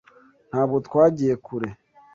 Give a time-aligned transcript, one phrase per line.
[0.49, 1.69] Ntabwo twagiye kure